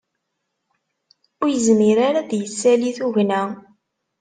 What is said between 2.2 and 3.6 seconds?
ad d-isali tugna